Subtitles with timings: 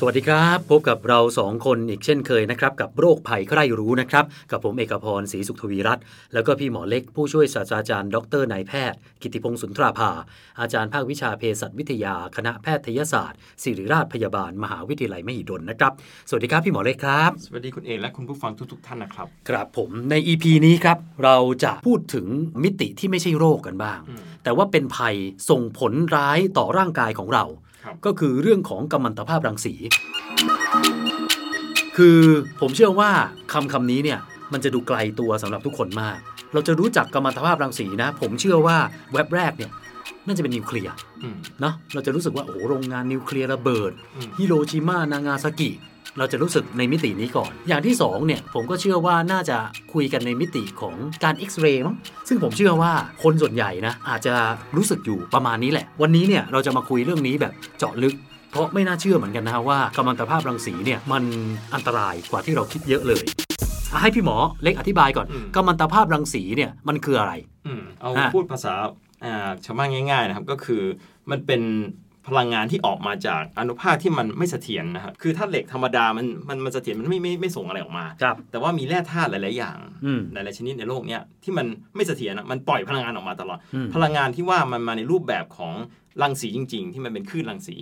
[0.00, 10.10] สวัสดีครับ พบกับเราสองคนอีกเช่นเคยนะครับ กับโรคภัยใครรู้นะครับ กับผมเอกพรศรีสุขทวีรัตน์แล้วก็พี่หมอเล็กผู้ช่วยศาสตราจารย์ ดรนายแพทย์ กิติพงศ์สุนทราภา
[10.60, 15.92] อาจารย์ภาควิชาเภสัชวิทยา คณะแพทยศาสตร์ ศิริราชพยาบาล มหาวิทยาลัยมหิดลนะครับ
[16.28, 22.26] สวัสดีครับพี่หมอเล็กครับ สวัสดีคุณเอกและคุณผู้ฟังทุกๆท่านนะครับครับผมใน EP นี้ครับเราจะพูดถึง
[22.62, 24.00] มิติที่ไม่ใช่โรคกันบ้าง
[24.42, 25.16] แต่ว่าเป็นภัย
[25.50, 27.65] ส่งผลร้ายต่อร่างกายของเราครับ
[28.06, 29.74] ก็คือเรื่องของกัมมันตภาพรังสี
[31.96, 32.18] คือ
[32.60, 33.10] ผมเชื่อว่า
[33.52, 34.18] คำคำนี้เนี่ย
[34.52, 36.18] มันจะดูไกลตัวสำหรับทุกคนมาก
[36.52, 38.76] เราจะรู้จักกัมมันตภาพรังสีนะ ผมเชื่อว่า
[39.12, 39.70] เว็บแรกเนี่ย
[40.26, 45.70] น่าจะเป็นนิวเคลียร์อืมเนาะเราจะรู้สึกว่าโอ้โหโรงงานนิวเคลียร์ระเบิดอืมฮิโรชิมานางาซากิ
[46.18, 49.56] เราจะรู้สึกในมิตินี้ก่อน อย่างที่สองเนี่ยผมก็เชื่อว่าน่าจะ
[49.92, 51.96] คุยกันในมิติของการเอ็กซเรย์มั้ง
[52.28, 52.92] ซึ่งผมเชื่อว่า
[53.22, 54.34] คนส่วนใหญ่นะอาจจะ
[54.76, 58.14] รู้สึกอยู่ประมาณนี้แหละ วันนี้เนี่ยเราจะมาคุยเรื่องนี้แบบเจาะลึก
[58.50, 61.24] เพราะไม่น่าเชื่อเหมือนกันนะฮะว่ากัมมันตภาพรังสีเนี่ยมัน
[61.74, 63.24] อันตรายกว่าที่เราคิดเยอะเลย
[63.92, 67.32] อะให้พี่หมอเล็กอธิบายก่อนกัมมันตภาพรังสีเนี่ยมันคืออะไร
[67.66, 68.74] อืมเอาฮะพูดภาษา
[69.24, 70.82] อ่าชาวบ้านง่าย ๆ นะครับ ก็คือ
[71.30, 71.62] มันเป็น
[72.28, 81.66] พลังงานที่ออกมาจากอนุภาคที่มันไม่เสถียรนะครับคือถ้าเหล็กธรรมดามันมันมันเสถียรมันไม่ไม่ไม่ส่งอะไรออกมา ครับ แต่ว่ามีแร่ธาตุหลาย ๆ อย่างอืม หลาย ๆ ชนิดในโลกเนี้ยที่มัน
[81.96, 85.72] ไม่เสถียรนะมันปล่อยพลังงานออกมาตลอด อืม พลังงานที่ว่ามันมาในรูปแบบของ
[86.22, 87.76] รังสีจริง ๆ ที่มันเป็นคลื่นรังสี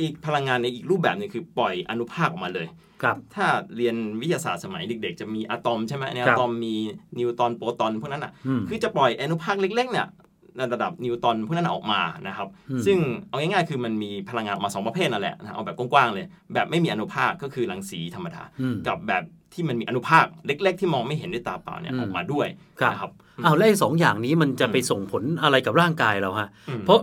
[0.00, 2.66] อีกพลังงานในอีกรูปแบบหนึงคือปล่อยอนุภาคออกมาเลย
[3.02, 3.46] ครับ ถ้า
[3.76, 6.74] เรียนวิทยาศาสตร์สมัยเด็ก ๆ จะมีอะตอมใช่ไหมในครัอะบตอมมี
[7.18, 10.25] นิวตรอนโปรตอนพวกนั้นอะ อืม คือจะปล่อยอนุภาคเล็กๆเนี่ยใน
[10.74, 19.22] ระดับนิวตรอนพวกนั้นออกมานะครับอืมซึ่งเอาง่ายๆคือมันมีพลังงานออกมาสองประเภทนั่นแหละนะเอาแบบกว้างๆเลย แบบไม่มีอนุภาคก็คือรังสีธรรมดาอืมกับแบบ
[19.54, 22.46] ที่มันมีอนุภาคเล็ก ๆ ที่มองไม่เห็นด้วยตาเปล่าเนี่ยอืมออกมาด้วย
[22.80, 23.10] ครับนะครับ
[23.44, 27.00] อ้าวแล้วไอ้สองอย่างนี้มันจะไปส่งผลอะไรกับร่างกายเราฮะอืมเพราะ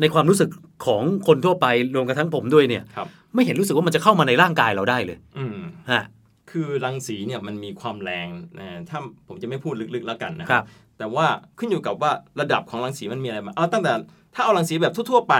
[0.00, 0.48] ในความรู้สึก
[0.86, 5.58] ของคนทั่วไปรวมกระทั่งผมด้วยเนี่ยครับไม่เห็นรู้สึกว่ามันจะเข้ามาในร่างกายเราได้เลยอืม
[5.92, 6.02] ฮะ
[6.50, 8.98] คือรังสีเนี่ยมันมีความแรงนะถ้า
[9.28, 10.64] ผมจะไม่พูดลึกๆแล้วกันนะคครัรับ
[10.98, 11.26] แต่ว่า
[11.58, 12.10] ขึ้นอยู่กับว่า
[12.40, 13.92] ระดับของรังสีมันมีอะไรบ้างเอาตั้งแต่
[14.34, 15.34] ถ้าเอารังสีแบบทั่วๆไป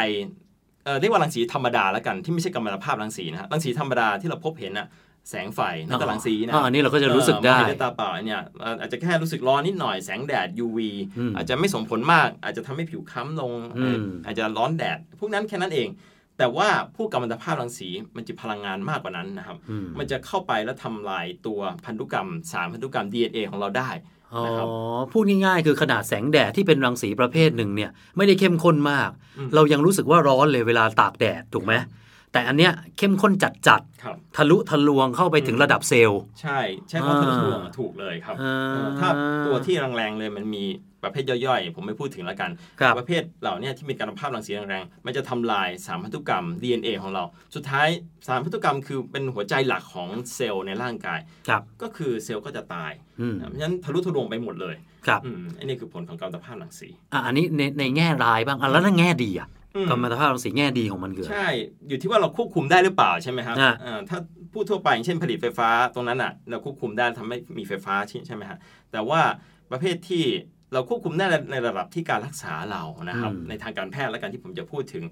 [0.85, 4.87] เอ่อเรียกว่ารังสีธรรมดาแล้วกันที่ไม่ใช่กัมมันตภาพรังสีนะฮะรังสีธรรมดาที่เราพบเห็นน่ะ
[5.31, 10.79] แสงไฟนั่นก็รังสีนะอ่าอันนี้เราก็จะรู้สึกได้เออมองเห็นด้วยตาเปล่าเนี่ยเอ่ออาจจะแค่รู้สึกร้อนนิดหน่อยแสงแดด UV
[11.19, 15.89] อืมอาจจะไม่ส่งผลมาก อาจจะทำให้ผิวค้ำลงอืมอาจจะร้อนแดด พวกนั้นแค่นั้นเอง
[16.39, 24.67] แต่ว่าผู้กัมมันตภาพรังสีมันจะพลังงานมากกว่านั้นนะครับอืมมันจะเข้าไปแล้วทำลายตัวพันธุกรรมสารพันธุกรรม DNA ของเราได้อ๋อ นะครับ
[25.13, 31.73] พูดง่ายๆ คือขนาดแสงแดดที่เป็นรังสีประเภทหนึ่งเนี่ยไม่ได้เข้มข้นมากอืมเรายังรู้สึกว่าร้อนเลยเวลาตากแดดถูกไหม
[32.33, 36.59] แต่อันเนี้ยเข้มข้นจัดครับๆทะลุทะลวงเข้าไปถึงระดับเซลล์ ใช่
[36.89, 39.09] ใช่ความอ่าทะลุทะลวงอะถูกเลยครับอ่าเออถ้า
[39.47, 40.65] ตัวที่แรงๆเลยมันมี
[41.05, 42.51] ประเภทย่อยๆ ผมไม่พูดถึงแล้วกัน
[42.81, 47.89] ครับประเภทเหล่าเนี้ที่มีการภาพรังสีแรงๆ มันจะทำลายสารพันธุกรรม DNA ของเรา สุดท้าย
[48.27, 54.77] สารพันธุกรรมคือเป็นหัวใจหลักของเซลล์ในร่างกายครับก็คือเซลล์ก็จะตายอืมนะเพราะฉะนั้นทะลุทะลวงไปหมดเลย
[55.07, 59.49] ครับอืมอันนี้คือผลของการภาพรังสี อะอันนี้ในในแง่ร้ายบ้างอะแล้วในแง่ดีอะ
[59.79, 61.49] อืมกัมมันตภาพรังสีแง่ดีของมันคืออะไรใช่
[61.89, 64.19] อยู่ที่ว่าเราควบคุมได้หรือเปล่าใช่ไหมครับอ่าอ่าถ้า
[64.53, 68.59] พูดทั่วไปอย่างเช่นผลิตไฟฟ้าตรงนั้นอะ เราควบคุมได้ทำให้มีไฟฟ้าใช่ใช่ไหมฮะ
[68.93, 69.21] แต่ว่า
[69.71, 70.25] ประเภทที่
[70.73, 75.05] เราควบคุมได้ในระดับที่การรักษาเรานะครับอืมในทางการแพทย์และการที่ผมจะพูดถึง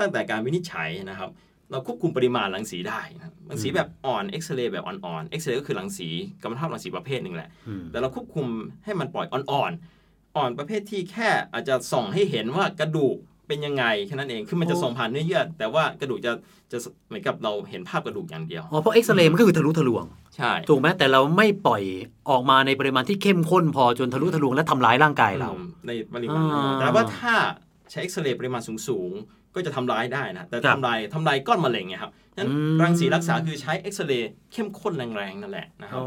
[0.00, 1.30] ตั้งแต่การวินิจฉัยนะครับ
[1.70, 6.08] เราควบคุมปริมาณรังสีได้นะครับรังสีแบบอ่อนเอ็กซเรย์แบบอ่อนๆเอ็กซเรย์ก็คือรังสี
[6.42, 8.46] กัมมันตภาพรังสีประเภทหนึ่งแหละอืมแต่เราควบคุม
[8.84, 13.16] ให้มันปล่อยอ่อนๆอ่อนประเภทที่แค่อาจจะส่องให้เห็นว่ากระดูก
[13.48, 16.32] เป็นยังไงแค่นั้นเองคือมันจะโอ้ส่องผ่านเนื้อเยื่อแต่ว่ากระดูกจะ
[16.72, 16.78] จะ
[17.08, 20.04] เหมือนกับเราเห็นภาพกระดูกอย่างเดียวอ๋อเพราะเอ็กซเรย์มันก็คือทะลุทะลวง
[20.36, 21.82] ใช่ถูกไหมแต่เราไม่ปล่อย
[22.30, 27.34] ออกมาในปริมาณที่เข้มข้นพอจนทะลุทะลวงและทำร้ายร่างกายเราอืมในปริมาณอ่าแต่ว่าถ้า
[27.90, 36.06] ใช้เอ็กซเรย์ปริมาณสูงๆ ก็จะทำร้ายได้นะแต่ครับทำลายทำลายก้อนมะเร็งไงครับนั้นอืมรังสีรักษาคือใช้เอ็กซเรย์เข้มข้นแรงๆนั่นแหละนะครับอ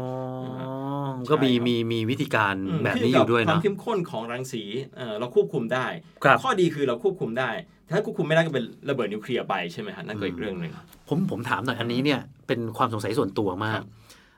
[1.30, 4.62] ก็มีใช่ครับมีมีวิธีการมแบบนี้อยู่ด้วยควาเนาะมเข้มข้นของรังสี
[4.96, 5.86] เอ่อเราควบคุมได้
[6.24, 7.50] ครับข้อดีคือเราควบคุมได้
[7.92, 10.72] ถ้าควบคุมไม่ได้ก็เป็นระเบิดนิวเคลียร์ไปใช่ไหมฮะนั่นก็อีกเรื่องหนึ่ง
[11.08, 13.86] ผมผมถามหน่อยอันนี้เนี่ยเป็นความสงสัยส่วนตัวมาครักบ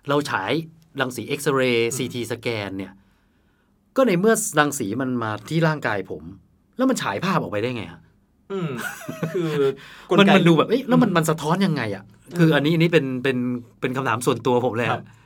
[0.09, 0.53] เราฉาย
[1.01, 2.93] รังสีเอ็กซเรย์ซีทีสแกนเนี่ย
[3.97, 6.23] ก็ในเมื่อรังสีมันมาที่ร่างกายผม
[6.77, 8.01] แล้วมันฉายภาพออกไปได้ไงฮะ
[8.53, 8.71] อืม
[9.33, 9.53] คือ
[10.09, 12.05] กมันไกมันดูแบบเอ๊ะแล้วมันมันสะท้อนยังไงอะ
[12.39, 13.37] คืออันนี้อันนี้เป็นเป็น
[13.81, 15.22] เป็นคำถามส่วนตัวผมเลยคครัรับบเอ่อ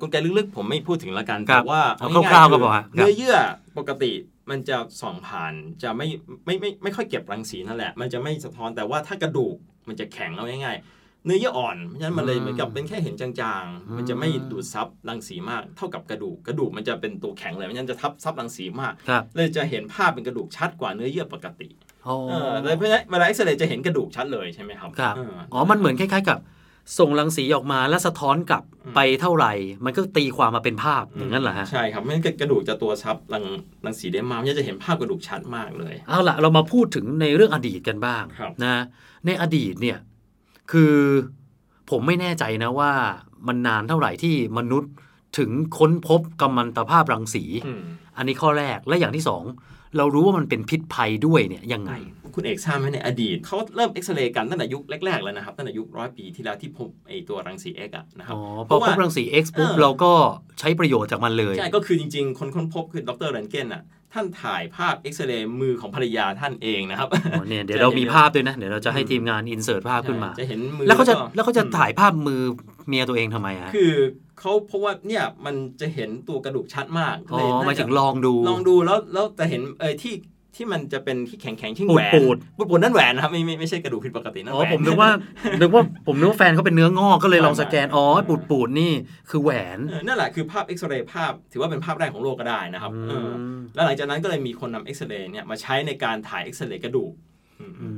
[0.00, 3.36] กลไกลึกๆผมไม่พูดถึงละกันครัแต่บว่าเอาง่ยๆคร่าวๆก็คือพอฮะครับเนื้อเยื่อ
[3.78, 4.12] ปกติ
[4.50, 5.52] มันจะส่องผ่าน
[5.82, 6.06] จะไม่
[6.46, 9.56] ไม่ไม่ไม่ค่อยเก็บรังสีนั่นแหละ มันจะไม่สะท้อนแต่ว่าถ้ากระดูก
[9.88, 21.68] มันจะแข็งเอาง่ายๆ เนื้อเยื่ออ่อนเพราะฉะนั้นมันเลยเหมือนกับเป็นแค่เห็นจางๆ มันจะไม่ดูดซับรังสีมากเท่ากับกระดูกกระดูกมันจะเป็นตัวแข็งเลยเพราะฉะนั้นจะทับซับรังสีมากครับเลยจะเห็นภาพเป็นกระดูกชัดกว่าเนื้อเยื่อปกติ
[22.06, 26.38] อ๋อเออเลยเพราะฉะนั้นเวลาเอ็กซเรย์จะเห็นกระดูกชัดเลยใช่ไหมครับครับเอออ๋อมันเหมือนคล้ายๆกับ
[26.98, 29.52] ส่งรังสีออกมาแล้วสะท้อนกลับอืมไปเท่าไหร่
[29.84, 33.44] มันก็ตีความมาเป็นภาพอย่างนั้นเหรอฮะใช่ครับไม่งั้นกระดูกจะตัวซับรัง
[33.84, 38.74] รังสีได้มากมันจะเห็นภาพกระดูกชัดมากเลย เอาละเรามาพูดถึงในเรื่องอดีตกันบ้างครับนะ
[39.26, 39.98] ในอดีตเนี่ย
[40.72, 40.94] คือ
[41.90, 42.92] ผมไม่แน่ใจนะว่า
[43.48, 44.92] มันนานเท่าไหร่ที่มนุษย์
[45.38, 47.82] ถึงค้นพบกัมมันตภาพรังสีอืม
[48.16, 49.44] อันนี้ข้อแรกและอย่างที่สอง
[49.96, 51.92] เรารู้ว่ามันเป็นพิษภัยด้วยเนี่ยยังไง
[52.34, 60.12] คุณเอกทราบไหมในอดีตเขาเริ่มเอ็กซเรย์กันตั้งแต่ยุคแรกๆแล้วนะครับตั้งแต่ยุคร้อยปีที่แล้วที่พบไอตัวรังสี X อะนะครับอ๋อพอพบรังสี X ปุ๊บเออเราก็
[60.60, 63.82] ใช้ประโยชน์จากมันเลยใช่ก็คือจริงๆ คนค้นพบคือดรเรนเกนอะ
[64.12, 72.40] ท่านถ่ายภาพเอ็กซเรย์มือของภรรยาท่านเองนะครับอ๋อเนี่ยเดี๋ยวเรามีภาพด้วยนะ เดี๋ยวเราจะให้ทีมงานอินเสิร์ตภาพขึ้นมาจะเห็นมือแล้วเขาจะก็แล้วเขาจะอืมถ่ายภาพมือ
[72.88, 73.94] เมียตัวเองทำไมฮะคือ
[74.40, 80.14] เขาเพราะว่าเนี่ยมันจะเห็นตัวกระดูกชัดมากอ๋อเลยน่หมายจะถึงลองดูลองดูแล้วแล้วแต่เห็นเออที่
[80.56, 85.10] ที่มันจะเป็นที่แข็งแข็งๆที่ปูแหดวนปูดปูดๆนั่นแหวนนะครับไม่ไม่ไม่ใช่กระดูกผิดปกตินั่นอ๋อแหวนผมนึกว่า
[85.60, 88.92] นึกว่าผมนึกว่าแฟนเขาเป็นเนื้องอกก็เลยลองสแกนอ๋อปูดปูดๆนี่
[89.30, 93.30] คือแหวนเออนั่นแหละคือภาพเอ็กซเรย์ภาพ ถือว่าเป็นภาพแรกของโลกก็ได้นะครับอืมเออ
[93.74, 97.12] แล้วหลังจากนั้นก็เลยมีคนนำเอ็กซเรย์เนี่ยมาใช้ในการถ่ายเอ็กซเรย์กระดูก
[97.60, 97.88] อืมอื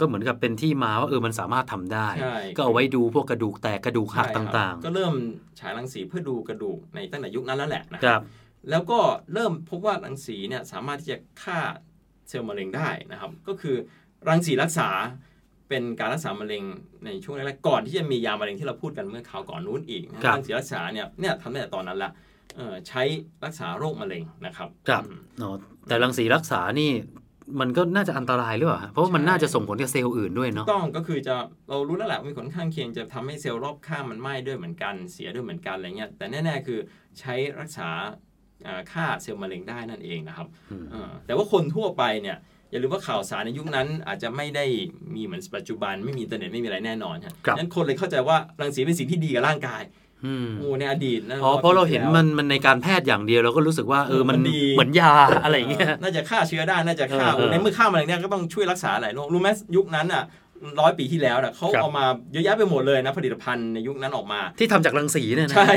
[0.00, 5.14] ก็เหมือนกับเป็นที่มาว่าเออมันสามารถทำได้ใช่ก็เอาไว้ดูพวกกระดูกแตกกระดูกหักใช่ครับต่างก็เริ่ม
[5.60, 8.20] ฉายรังสีเพื่อดูกระดูกในตั้งแต่ยุคนั้นแล้วแหละนะๆครับ
[8.70, 9.00] แล้วก็
[9.34, 11.58] เริ่มพบว่ารังสีเนี่ยสามารถที่จะฆ่า
[12.28, 13.76] เซลล์มะเร็งได้นะครับ ก็คือ
[14.28, 14.88] รังสีรักษา
[15.68, 16.62] เป็นการรักษามะเร็ง
[17.04, 22.10] ในช่วงแรกๆก่อนที่จะมียามะเร็งที่เราพูดกันเมื่อคราวก่อนนู้นอีกนะครับรังสีรักษาเนี่ยเนี่ยทำตั้งแต่ตอนนั้นละ
[22.56, 23.02] เอ่อใช้
[23.44, 25.50] รักษาโรคมะเร็งนะครับ ครับอืมอ๋อ
[25.88, 26.90] แต่รังสีรักษานี่
[27.60, 31.34] มันก็น่าจะอันตรายหรือเปล่าฮะเพราะว่ามันใช่น่าจะส่งผลกับเซลล์อื่นด้วยเนาะต้องก็คือจะ
[31.68, 36.78] เรารู้แล้วแหละว่ามีผลข้างเคียงจะทำให้เซลล์รอบข้างมันไหม้ด้วยเหมือนกันเสียด้วยเหมือนกันอะไรเงี้ยแต่แน่ๆคือ
[37.20, 37.88] ใช้รักษา
[38.64, 42.36] เอ่อฆ่าเซลล์มะเร็งได้นั่นเองนะครับอืมเออแต่ว่าคนทั่วไปเนี่ย
[42.70, 44.64] อย่าลืมว่าข่าวสารในยุคนั้นอาจจะไม่ได้
[45.14, 50.07] มีเหมือนปัจจุบันไม่มีอินเทอร์เน็ตไม่มีอะไรแน่นอนครับครับนั้นคนเลยเข้าใจว่ารังสีเป็นสิ่งที่ดีกับร่างกายอืม
[50.58, 55.12] โอ้ในอดีตนะอ๋อเพราะเราเห็นปีที่มันแล้วมันในการแพทย์อย่างเดียวเราก็รู้สึกว่าเออมันมันดีเหมือนยา
[55.44, 60.24] อะไรอย่างเงี้ยน่าจะฆ่าเชื้อได้น่าจะฆ่าเออเออในเมื่อฆ่ามะเร็งเนี่ยก็ต้องช่วยรักษาหลายโรครู้ไหมยุคนั้นอะ
[60.80, 65.72] ร้อยปีที่แล้วน่ะเขาครับเอามาเยอะแยะไปหมดเลยนะ ผลิตภัณฑ์ในยุคนั้นออกมา ที่ทำจากรังสีเนี่ยนะใช่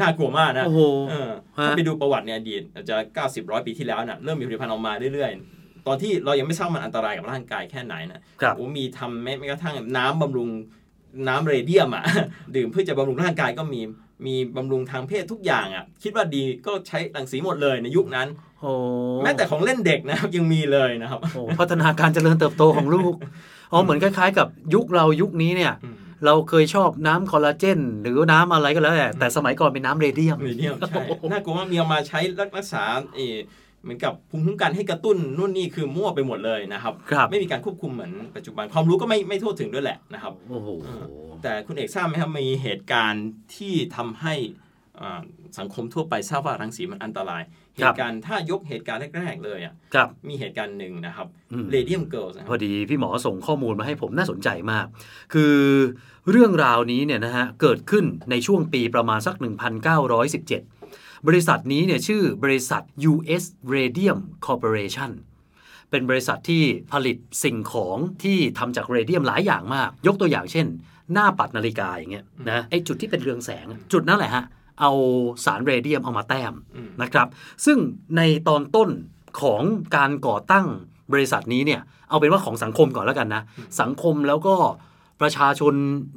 [0.00, 0.80] น่ากลัวมากนะโอ้โห
[1.10, 10.48] เออฮะถ้าไปดูประวัติในอดีตอาจจะ 90ร้อยปีที่แล้วน่ะเริ่มมีผลิตภัณฑ์ออกมาเรื่อยๆ ตอนที่เรายังไม่ทราบมันอันตรายกับร่างกายแค่ไหนนะครับโอ้มีทำแม้แม้กระทั่งน้ำบำรุง
[11.28, 12.04] น้ำเรเดียมอะ
[12.56, 13.80] ดื่มเพื่อจะบำรุงร่างกายก็มี
[14.26, 18.28] มีบำรุงทางเพศทุกอย่างอะ คิดว่าดีก็ใช้รังสีหมดเลยในยุคนั้น
[18.60, 18.72] โอ้
[19.22, 23.14] แม้แต่ของเล่นเด็กนะครับยังมีเลยนะครับโอ้พัฒนาการเจริญเติบโตของลูก
[23.72, 32.20] อ๋อเหมือนคล้าย ๆ กับยุคเรายุคนี้เนี่ยอืมเราเคยชอบน้ำคอลลาเจน หรือน้ำอะไรก็แล้วแต่แต่สมัยก่อนเป็นน้ำเรเดียมเรเดียมใช่น่ากลัวมากมีเอามาใช้
[32.56, 33.36] รักษาเออ
[33.82, 40.68] เหมือนกับภูมิคุ้มกันให้กระตุ้นนู่นนี่คือมั่วไปหมดเลยนะครับครับไม่มีการควบคุมเหมือนปัจจุบันความรู้ก็ไม่ไม่ทั่วถึงด้วยแหละนะครับโอ้โห
[41.42, 44.34] แต่คุณเอกทราบไหมครับมีเหตุการณ์ที่ทำให้
[45.00, 45.20] อ่า
[45.58, 47.42] สังคมทั่วไปทราบว่ารังสีมันอันตราย
[47.76, 54.86] เหตุการณ์ถ้ายกเหตุการณ์แรกๆเลยอะครับมีเหตุการณ์หนึ่งนะครับอืมเรเดียมเกิลนะคพรัอบดีพี่หมอส่งข้อมูลมาให้ผมน่าสนใจมาก
[55.34, 55.56] คือ
[56.30, 59.34] เรื่องราวนี้เนี่ยนะฮะเกิดขึ้นในช่วงปีประมาณสัก
[60.00, 60.79] 1917
[61.28, 65.10] บริษัทนี้เนี่ยชื่อบริษัท US Radium Corporation
[65.90, 66.62] เป็นบริษัทที่
[66.92, 70.66] ผลิตสิ่งของที่ทำจากเรเดียมหลายอย่างมาก ยกตัวอย่างเช่น
[71.12, 74.44] หน้าปัดนาฬิกาอย่างเงี้ยนะไอจุดที่เป็นเรืองแสง จุดนั้นแหละฮะ
[74.80, 74.92] เอา
[75.44, 77.28] สารเรเดียมเอามาแต้มอืมนะครับ
[77.66, 77.78] ซึ่ง
[78.16, 78.90] ในตอนต้น
[79.42, 79.62] ของ
[79.96, 80.66] การก่อตั้ง
[81.12, 83.42] บริษัทนี้เนี่ยเอาเป็นว่าของสังคมก่อนแล้วกันนะ
[83.80, 84.54] สังคมแล้วก็
[85.22, 85.74] ประชาชน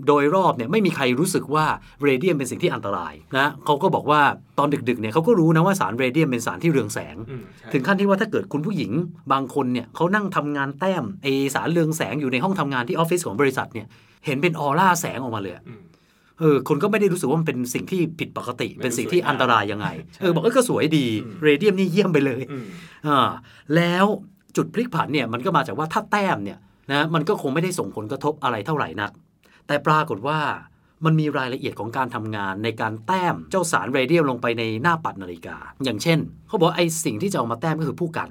[0.08, 1.66] โดยรอบเนี่ยไม่มีใครรู้สึกว่า
[2.04, 4.22] เรเดียมเป็นสิ่งที่อันตรายนะเขาก็บอกว่า
[4.60, 8.92] ตอนดึกๆเนี่ยเขาก็รู้นะว่าสารเรเดียมเป็นสารที่เรืองแสงอืมใช่ถึงขั้นที่ว่าถ้าเกิดคุณผู้หญิง
[9.32, 13.88] บางคนเนี่ยเขานั่งทำงานแต้มไอสารเรืองแสงอยู่ในห้องทำงานที่ออฟฟิศของบริษัทเนี่ย
[14.26, 15.82] เห็นเป็นออร่าแสงออกมาเลยอะอืม
[16.40, 22.66] เออคนก็ไม่ได้รู้สึกว่ามันเป็นสิ่งที่ผิดปกติไม่เป็นสิ่งที่รู้สึกอันตรายยังไงใช่เออบอกเออก็สวยดีอืมเรเดียมนี่เยี่ยมไปเลยอืม
[23.08, 23.30] อ่า
[23.76, 24.06] แล้ว
[24.56, 26.58] จุดพลิกผันเนี่ยมันก็มาจากว่าถ้าแต้มเนี่ย
[26.92, 29.12] นะมันก็คงไม่ได้ส่งผลกระทบอะไรเท่าไหร่นัก
[29.68, 30.40] แต่ปรากฏว่า
[31.06, 38.30] มันมีรายละเอียดของการทำงานในการแต้มเจ้าสารเรเดียมลงไปในหน้าปัดนาฬิกา อย่างเช่น เขาบอกว่าไอ้สิ่งที่จะเอามาแต้มก็คือผู้กัน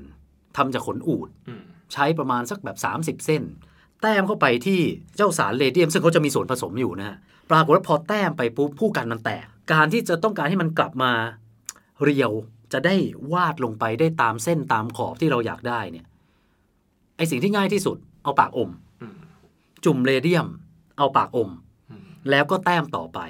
[0.56, 3.42] ทำจากขนอูดอืมใช้ประมาณสักแบบ 30 เส้น
[4.02, 4.80] แต้มเข้าไปที่
[5.16, 7.16] เจ้าสารเรเดียม ซึ่งเขาจะมีส่วนผสมอยู่นะฮะ
[7.50, 11.12] ปรากฏว่าพอแต้มไปปุ๊บผู้กันมันแตก การที่จะต้องการให้มันกลับมา
[12.02, 12.32] เรียว
[12.72, 12.96] จะได้
[13.32, 16.06] วาดลงไปได้ตามเส้นตามขอบที่เราอยากได้เนี่ย
[17.16, 18.70] ไอสิ่งที่ง่ายที่สุด เอาปากอม
[19.02, 19.14] อืม
[19.84, 20.46] จุ่มเรเดียม
[20.98, 21.50] เอาปากอม
[21.90, 23.20] อืมแล้วก็แต้มต่อไป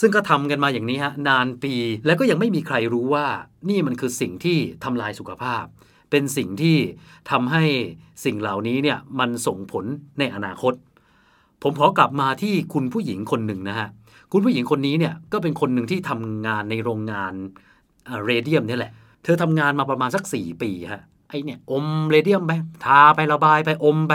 [0.00, 1.74] ซึ่งก็ทำกันมาอย่างนี้ฮะนานปี
[2.06, 3.26] แล้วก็ยังไม่มีใครรู้ว่า
[3.68, 5.64] นี่มันคือสิ่งที่ทำลายสุขภาพ
[6.10, 6.76] เป็นสิ่งที่
[7.30, 7.64] ทำให้
[8.24, 9.84] สิ่งเหล่านี้เนี่ยมันส่งผล
[10.18, 10.74] ในอนาคต
[11.62, 13.88] ผมขอกลับมาที่คุณผู้หญิงคนหนึ่งนะฮะ
[14.32, 17.32] คุณผู้หญิงคนนี้เนี่ยก็เป็นคนหนึ่งที่ทำงานในโรงงาน
[18.24, 22.52] เรเดียมเนี่ยแหละ เธอทำงานมาประมาณสัก 4 ปีฮะไอเนี่ยอมเรเดียมไป
[22.84, 24.12] ทาไประบายไปอมไป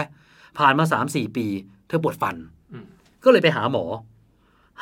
[0.57, 1.45] ผ่านมา3-4ปี
[1.87, 2.35] เธอปวดฟัน
[2.71, 2.85] อืม
[3.23, 3.85] ก็เลยไปหาหมอ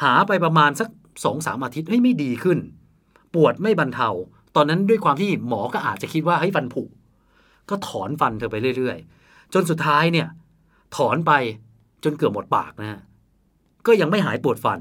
[0.02, 0.90] หาไปประมาณสัก
[1.24, 2.60] สองสามอาทิตย์เฮ้ยไม่ดีขึ้น
[3.36, 4.10] ปวดไม่บรรเทา
[4.56, 6.84] ตอนนั้นด้วยความที่หมอก็อาจจะคิดว่าเฮ้ยฟันผุ
[7.70, 10.28] ก็ถอนฟันเธอไปเรื่อยๆ จนสุดท้ายเนี่ย
[10.96, 11.32] ถอนไป
[12.04, 13.02] จนเกือบหมดปากนะฮะ
[13.86, 14.80] ก็ยังไม่หายปวดฟัน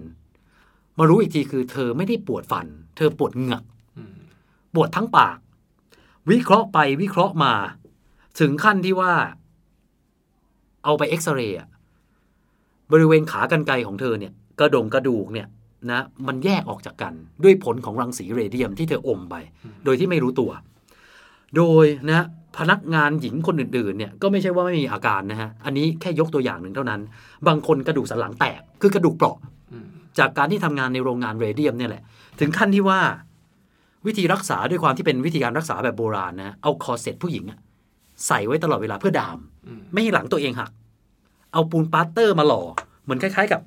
[0.98, 2.66] มารู้อีกทีคือ เธอไม่ได้ปวดฟัน
[2.96, 3.62] เธอปวดเหงือก
[3.96, 4.16] อืม
[4.74, 5.38] ปวดทั้งปาก
[6.30, 7.54] วิเคราะห์ไปวิเคราะห์มา
[8.40, 9.12] ถึงขั้นที่ว่า
[10.88, 11.68] เอาไปเอ็กซเรย์อะ
[12.92, 15.46] บริเวณขากรรไกรของเธอเนี่ยกระดงกระดูกเนี่ย
[15.90, 17.14] นะมันแยกออกจากกัน
[17.44, 19.34] ด้วยผลของรังสีเรเดียมที่เธออมไป
[19.84, 20.50] โดยที่ไม่รู้ตัว
[21.56, 22.26] โดยนะ
[22.58, 27.00] พนักงานหญิงคนอื่นๆเนี่ยก็ไม่ใช่ว่าไม่มีอาการนะฮะ อันนี้แค่ยกตัวอย่างหนึ่งเท่านั้น
[27.46, 29.36] บางคนกระดูกสันหลังแตก คือกระดูกเปราะ
[29.72, 29.86] อืม
[30.18, 32.02] จากการที่ทำงานในโรงงานเรเดียมเนี่ยแหละ
[32.40, 33.00] ถึงขั้นที่ว่า
[34.06, 37.58] วิธีรักษาด้วยความที่เป็นวิธีการรักษาแบบโบราณนะ เอาคอร์เซ็ตผู้หญิงอะ
[38.26, 40.70] ใส่ไว้ตลอดเวลาเพื่อดามอืมไม่ให้หลังตัวเองหัก
[41.52, 42.62] เอาปูนปลาสเตอร์มาหล่อ
[43.04, 43.60] เหมือนคล้าย ๆ กับ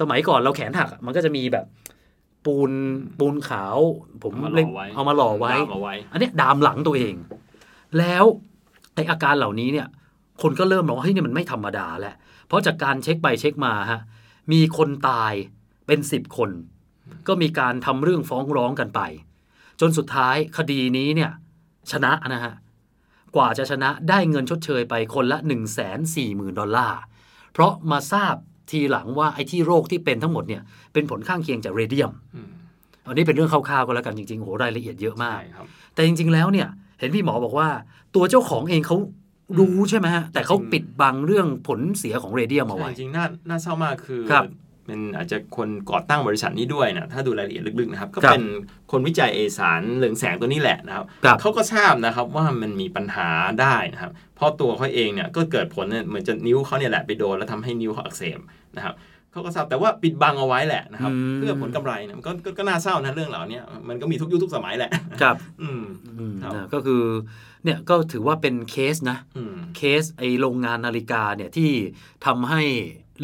[0.00, 1.64] สมัยก่อนเราแขนหักอะมันก็จะมีแบบ
[2.44, 2.70] ปูน
[3.18, 3.78] ปูนขาว
[4.22, 7.14] ผมเอามาหเรีล่ยกอไว้เอามาหล่อไว้ดามเอาไว้อันเนี้ยดามหลังตัวเอง
[7.98, 8.24] แล้ว
[8.94, 9.86] ไออาการเหล่านี้เนี่ย
[10.42, 12.14] คนก็เริ่มมองว่าเฮ้ยนี่มันไม่ธรรมดาแล้ว
[12.46, 14.00] เพราะจากการเช็คไปเช็คมาฮะ
[14.52, 15.32] มีคนตาย
[15.86, 16.50] เป็นสิบคน
[17.28, 19.00] ก็มีการทำเรื่องฟ้องร้องกันไป
[19.80, 21.30] จนสุดท้ายคดีนี้เนี่ย
[21.92, 22.54] ชนะนะฮะ
[23.36, 25.58] กว่าจะชนะได้เงินชดเชยไปคนละ 1 4 0
[26.14, 27.00] 0 0 0 ดอลลาร์
[27.52, 28.34] เพราะมาทราบ
[28.70, 32.50] ทีหลังว่าไอ้ที่โรคที่เป็นทั้งหมดเนี่ยเป็นผลข้างเคียงจากเรเดียมอืม
[33.06, 36.68] อันนี้เป็นเรื่องคร่าวๆก็แล้วกันจริงๆโหรายละเอียดเยอะมากใช่ครับแต่จริงๆแล้วเนี่ย
[36.98, 37.68] เห็นพี่หมอบอกว่า
[38.14, 38.96] ตัวเจ้าของเองเขา
[39.58, 44.44] รู้ใช่ไหมฮะแต่เขาจริงปิดบังเรื่องผลเสียของเรเดียมเอาไว้ใช่จริงๆน่าน่าเศร้ามากคือครับ
[44.88, 48.44] เป็นอาจจะคนก่อตั้งบริษัทนี้ด้วยนะถ้าดูรายละเอียดลึกๆนะครับ ก็ครับเป็น
[48.92, 53.28] คนวิจัยเอสารเรืองแสงตัวนี้แหละนะครับครับเขาก็ทราบนะครับว่ามันมีปัญหา
[53.60, 58.38] ได้นะครับ เพราะตัวเขาเองเนี่ยก็เกิดผลเนี่ยเหมือนจะนิ้วเขาเนี่ยแหละไปโดนแล้วทำให้นิ้วเขาอักเสบ
[58.76, 58.94] นะครับ
[59.32, 64.90] เขาก็ทราบแต่ว่าปิดบังเอาไว้แหละนะครับอืมเพื่อผลกำไรเนี่ยมันก็ก็ก็น่าเศร้านะเรื่องเหล่านี้มันก็มีทุกยุคทุกสมัยแหละ
[65.22, 65.82] ครับ อืม
[66.18, 67.02] อืมครับนะก็คือ
[67.64, 71.70] เนี่ยก็ถือว่าเป็นเคสนะอืมเคสไอโรงงานนาฬิกาเนี่ยที่
[72.26, 72.62] ทำให้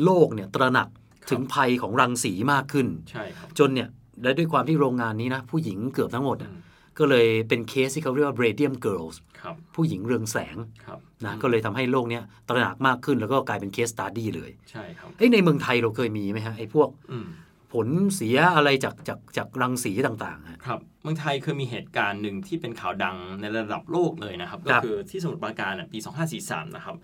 [0.05, 0.89] โลกเนี่ยตระหนัก
[1.31, 3.89] ถึงภัยของรังสีมากขึ้น ใช่ครับ จนเนี่ย
[4.23, 6.59] และด้วยความที่โรงงานนี้นะ ผู้หญิงเกือบทั้งหมดอือะม
[6.99, 17.29] ก็เลยเป็นเคสที่เขาเรียกว่า radium girls ครับผู้หญิงเรืองแสงครับนะก็เลยทำให้โลกเนี้ยตระหนักมากขึ้นแล้วก็กลายเป็น case study เลยใช่ครับเอ้ยในเมืองไทยเราเคยมีไหมฮะไอ้พวกอืม
[17.73, 25.99] ผลเสียอะไรจากจากจากรังสีต่างๆฮะครับเมืองไทยเคยมีเหตุการณ์หนึ่งที่เป็นข่าวดังในระดับโลกเลยนะครับครับก็คือที่สมุทรปราการน่ะปี
[26.37, 26.97] 2543 นะครับ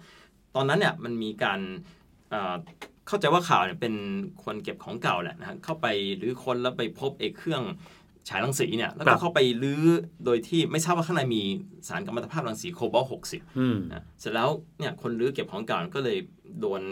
[0.55, 1.61] ตอนนั้นเนี่ยมันมีการ
[3.11, 3.95] เอ่อเข้าใจว่าข่าวเนี่ยเป็น
[4.45, 5.87] คนเก็บของเก่าแหละนะฮะเข้าไป
[6.19, 7.63] หรือคนแล้วไปพบเอกเครื่อง
[8.29, 9.85] ฉายรังสีเนี่ยแล้วครัก็บเข้าไปรื้อ
[10.25, 11.43] โดยที่ไม่ทราบว่าข้างในมี
[11.89, 14.49] สารกัมมันตภาพรังสีโคบอลต์60อืมนะเสร็จแล้ว
[14.79, 16.19] เนี่ยคนรื้อเก็บของเก่าก็เลย
[16.61, 16.83] โดน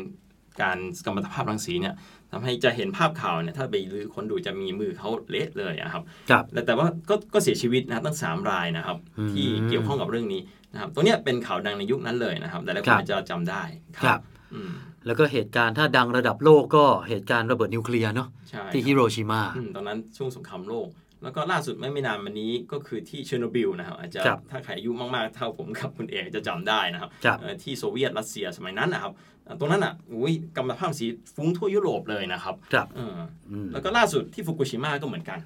[0.62, 1.94] การกัมมันตภาพรังสีเนี่ย
[2.32, 10.40] ทำให้จะเห็นภาพข่าวเนี่ยถ้าไปรื้อคนดูจะมีมือเขาเละเลยอะครับครับแต่แต่ว่าก็ก็เสียชีวิตนะครับตั้ง 3 รายนะครับอืมที่เกี่ยวข้องกับเรื่องนี้
[10.72, 13.62] นะครับตัวเนี้ยเป็นข่าวดังในยุคนั้นเลยนะครับ แต่หลายคครันบอาจจะจำได้
[13.98, 14.20] ครับ
[14.54, 14.72] อืม
[15.08, 20.88] แล้วก็เหตุการณ์ถ้าดังระดับโลกก็เหตุการณ์ระเบิดนิวเคลียร์เนาะใช่ที่ฮิโรชิมาอืมตอนนั้นช่วงสงครามโลก
[21.22, 29.12] แล้วก็ล่าสุดไม่ไม่นานมานี้ก็คือที่เชอร์โนบิลนะครับอาจจะครับถ้าใครอายุมากๆเท่าผมกับคุณเอกจะจำได้นะครับครับเอ่อที่โซเวียตรัสเซียสมัยนั้นนะครับ
[29.44, 33.18] เอ่อตรงนั้นอะอุ้ยกัมมันตภาพรังสีฟุ้งทั่วยุโรปเลยนะครับครับเออ
[33.50, 35.38] อืมแล้วก็ล่าสุดที่ฟุกุชิมะก็เหมือนกัน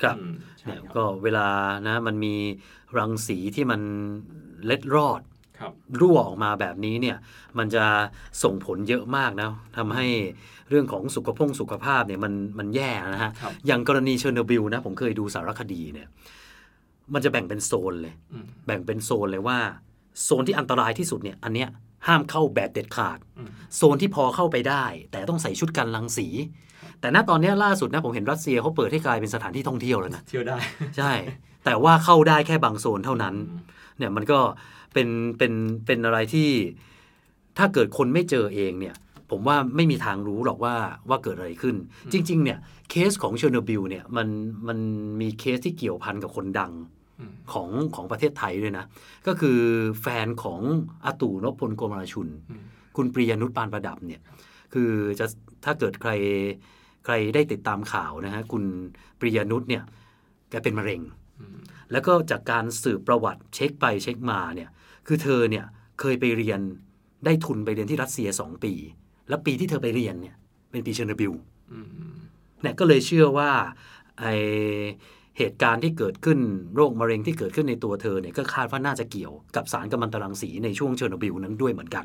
[0.00, 1.48] ครับอืมใช่เนี่ยครับก็เวลา
[1.86, 2.34] นะมันมี
[2.98, 3.80] รังสีที่มัน
[4.66, 7.16] เล็ดรอดค รับรั่วออกมาแบบนี้เนี่ย
[7.58, 7.84] มันจะ
[8.42, 10.06] ส่งผลเยอะมากนะทำให้
[10.70, 16.08] เรื่องของสุขภงสุขภาพเนี่ยมันมันแย่นะฮะครับอย่างกรณีเชอร์โนบิลนะผมเคยดูสารคดีเนี่ย
[17.14, 19.58] มันจะแบ่งเป็นโซนเลยอืมแบ่งเป็นโซนเลยว่า
[20.24, 21.68] โซนที่อันตรายที่สุดเนี่ยอันเนี้ย
[22.06, 26.28] ห้ามเข้าแบบเด็ดขาดอืมโซนที่พอเข้าไปได้ แต่ต้องใส่ชุดกันรังสี
[27.00, 30.56] แต่ณตอนเนี้ยล่าสุดนะผมเห็นรัสเซียเขาเปิดให้กลายเป็นสถานที่ท่องเที่ยวแล้วนะเที่ยวได้
[30.96, 31.12] ใช่
[31.66, 33.60] แต่ว่าเข้าได้แค่บางโซนเท่านั้นอืม
[33.98, 34.38] เนี่ยมันก็
[34.92, 35.08] เป็น
[35.38, 35.52] เป็น
[35.86, 36.48] เป็นอะไรที่
[37.58, 38.94] ถ้าเกิดคนไม่เจอเองเนี่ย
[39.30, 40.74] ผมว่าไม่มีทางรู้หรอกว่า
[41.08, 41.76] ว่าเกิดอะไรขึ้น
[42.12, 42.58] จริง ๆ เนี่ย
[42.90, 44.28] เคสของเชอร์โนบิลเนี่ยมัน
[44.68, 44.78] มัน
[45.20, 46.72] มีเคสที่เกี่ยวพันกับคนดัง
[47.20, 48.84] อืมของของประเทศไทยด้วยนะ
[49.26, 49.58] ก็คือ
[50.02, 50.60] แฟนของ
[51.04, 52.62] อาตู่นพพลโกมารชุนอืม
[52.96, 54.20] คุณปริยนุชปานประดับเนี่ย
[54.72, 55.26] คือจะ
[55.64, 56.10] ถ้าเกิดใคร
[57.04, 58.64] ใครได้ติดตามข่าวนะฮะคุณ
[59.20, 59.82] ปริยนุชเนี่ย
[60.50, 61.25] แกเป็นมะเร็งอืม
[61.92, 64.70] แล้วก็จากการสืบประวัติเช็คไปเช็คมาเนี่ย
[65.06, 65.64] คือเธอเนี่ย
[66.00, 66.60] เคยไปเรียน
[67.24, 68.72] ได้ทุนไปเรียนที่รัสเซีย2ปี
[69.28, 70.36] แล้วปีที่เธอไปเรียนเนี่ย
[70.70, 71.32] เป็นปีเชอร์โนบิล
[71.72, 71.86] อืม
[72.62, 73.50] เนี่ยก็เลยเชื่อว่า
[74.18, 74.24] ไอ้
[75.38, 76.38] เหตุการณ์ที่เกิดขึ้น
[76.74, 82.04] โรคมะเร็งที่เกิดขึ้นในตัวเธอเนี่ยก็คาดว่าน่าจะเกี่ยวกับสารกัมมันตรังสีในช่วงเชอร์โนบิลนั้นด้วยเหมือนกัน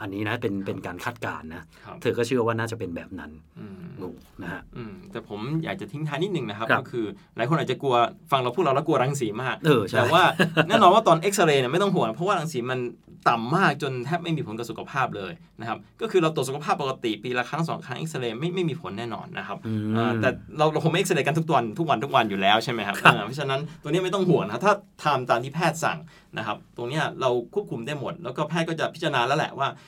[0.00, 4.08] ืมอันนี้นะเป็นเป็นการคาดการณ์นะครับเธอก็เชื่อว่าน่าจะเป็นแบบนั้นอืมดู
[4.42, 7.96] นะฮะอืมแต่ผมอยากจะทิ้งท้ายนิดนึงนะครับครับ ก็คือหลายคนอาจจะกลัว
[8.30, 10.22] ฟังเราพูดเราแล้วกลัวรังสีมากเออใช่แต่ว่า
[10.68, 12.80] แน่นอนว่าตอนเอ็กซเรย์เนี่ยไม่ต้องห่วงเพราะว่ารังสีมัน
[13.28, 24.72] ต่ำมากจนแทบไม่มีผลกับสุขภาพเลยนะครับก็คือเราตรวจสุขภาพปกติปีละครั้งสองครั้งเอ็กซเรย์ไม่ไม่มีผลแน่นอนนะครับอืมอ่าแต่เราเราคงไม่เอ็กซเรย์กันทุกวันทุกวันทุกวันอยู่แล้วใช่ไหมครับครับอ่าเพราะฉะนั้นตัวนี้ไม่ต้องห่วงนะถ้า
[25.04, 25.98] ทำตามที่แพทย์สั่ง
[26.38, 29.87] นะครับตรงเนี้ยเราควบคุมได้หมด แล้วก็แพทย์ก็จะพิจารณาแล้วแหละว่าอ่า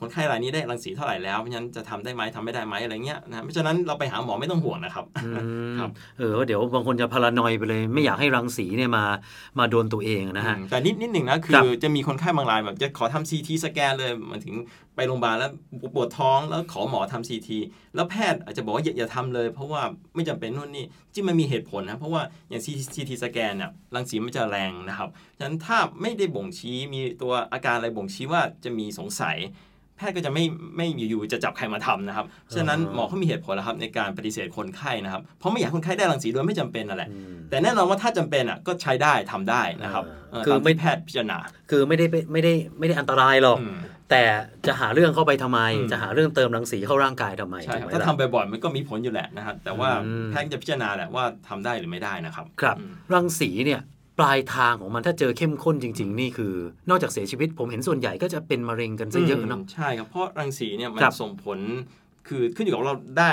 [0.00, 5.30] คนไข้รายนี้ได้รังสีเท่าไหร่แล้วเพราะฉะนั้นจะทำได้ไหมทำไม่ได้ไหมอะไรเงี้ยนะเพราะฉะนั้นเราไปหาหมอไม่ต้องห่วงนะครับอื
[5.72, 9.04] มครับเออเดี๋ยวบางคนจะพารานอยไปเลย ไม่อยากให้รังสีเนี่ยมา
[9.58, 14.54] มาโดนตัวเองนะฮะอืมแต่นิดนิดหนึ่งนะคืครัอบจะมีคนไข้บางรายแบบจะขอทำซีทีสแกนเลยมันถึง
[14.96, 15.50] ไปโรงพยาบาลแล้ว
[15.94, 17.58] ปวดท้องแล้วขอหมอทำซีที
[17.94, 19.82] แล้วแพทย์อาจจะบอกว่าอย่าอย่าทำเลย เพราะว่า
[20.14, 29.36] ไม่จำเป็นนู่นนี่จริงมันมีเหตุผลนะ เพราะว่าอย่างซีทีสแกนเนี่ยรังสีมันจะแรงนะครับฉะนั้นถ้าไม่ได้บ่งชี้มีตัวอาการอะไรบ่งชี้ว่าจะมีสงสัย
[30.00, 30.44] แพทย์ก็จะไม่
[30.76, 41.38] ไม่อยู่ๆจะจับใครมาทำนะครับ ฉะนั้นหมอเขามีเหตุผลแล้วครับในการปฏิเสธคนไข้นะครับ เพราะไม่อยากให้คนไข้ได้รังสีโดยไม่จำเป็นนั่นแหละอืมแต่แน่นอนว่าถ้าจำเป็นอะก็ใช้ได้ทำได้นะครับเออเคือไม่ตามที่แพทย์พิจารณา
[41.70, 43.78] คือไม่ได้ไปไม่ได้ไม่ได้อันตรายหรอกอืม
[44.10, 44.22] แต่
[44.66, 53.80] จะหาเรื่องเข้าไปทำไมอืมจะหาเรื่องเติมรังสีเข้าร่างกายทำไมใช่ครับถูกไหมถ้าล่ะทำบ่อยๆมันก็มีผลอยู่แหละนะครับ แต่ว่าอืมแพทย์จะพิจารณาแหละว่าทำได้หรือไม่ได้นะครับ ครับอืมรังสีเนี่ย
[54.20, 56.54] ปลายทางของมันถ้าเจอเข้มข้นจริง ๆ นี่คือ
[56.88, 61.58] นอกจากเสียชีวิตผมเห็นส่วนใหญ่ก็จะเป็นมะเร็งกันซะเยอะเนาะใช่ครับเพราะรังสีเนี่ยมันครับส่งผล
[62.28, 63.32] คือขึ้นอยู่กับเราได้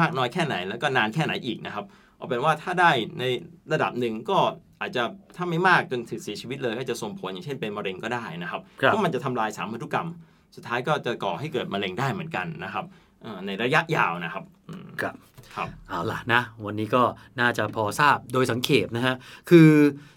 [0.00, 1.84] มากน้อยแค่ไหน แล้วก็นานแค่ไหนอีกนะครับ
[2.16, 3.24] เอาเป็นว่าถ้าได้ใน
[3.72, 4.38] ระดับหนึ่งก็
[4.80, 5.02] อาจจะ
[5.36, 10.08] ถ้าไม่มากจนถึงเสียชีวิตเลยก็จะส่งผลอย่างเช่นเป็นมะเร็งก็ได้นะครับครับเพราะมันจะทำลายสารพันธุกรรม
[10.56, 13.07] สุดท้ายก็จะก่อให้เกิดมะเร็งได้เหมือนกันนะครับเอ่อ
[13.46, 15.14] ในระยะยาวนะครับอืมครับ
[15.54, 17.02] ครับเอาล่ะนะ วันนี้ก็
[17.40, 19.14] น่าจะพอทราบโดยสังเขปนะฮะ
[19.50, 19.68] คือ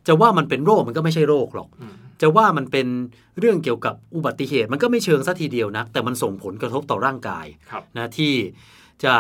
[0.08, 2.88] จะว่ามันเป็นโรคมันก็ไม่ใช่โรคหรอกอืมจะว่ามันเป็น
[3.40, 8.34] เรื่องเกี่ยวกับอุบัติเหตุ มันก็ไม่เชิงซะทีเดียวนะแต่มันส่งผลกระทบต่อร่างกายครับนะที่
[9.06, 9.16] จะ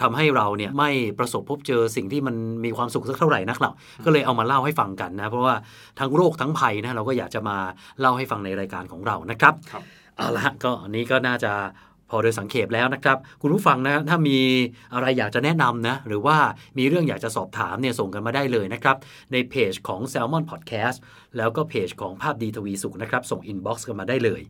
[0.00, 5.54] ทำให้เราเนี่ยไม่ประสบพบเจอสิ่งที่มันมีความสุขสักเท่าไหร่นักหรอกก็เลยเอามาเล่าให้ฟังกันนะ เพราะว่า
[5.98, 7.56] ทั้งโรคทั้งภัยนะเราก็อยากจะมา
[8.00, 9.82] เล่าให้ฟังในรายการของเรานะครับครับ
[10.16, 11.52] เอาละก็อันนี้ก็น่าจะ
[12.10, 14.38] พอโดยสังเขปแล้วนะครับ คุณผู้ฟังนะถ้ามี
[14.94, 16.36] อะไรอยากจะแนะนำนะ หรือว่า
[16.78, 18.96] มีเรื่องอยากจะสอบถามเนี่ยส่งกันมาได้เลยนะครับ
[19.32, 20.96] ในเพจของ Salmon Podcast
[21.36, 24.42] แล้วก็เพจของสุขภาพดีทวีสุขนะครับ ส่ง inbox กันมาได้เลย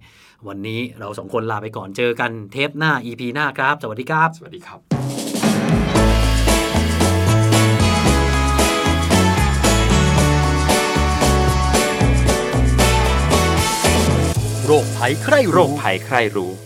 [0.49, 4.81] วันนี้เราสองคนลาไปก่อนเจอกันเทปหน้า EP หน้าครับ สวัสดีครับ สวัสดีครับ
[14.67, 16.66] โรคภัยใครโรรู้คภัยใครรู้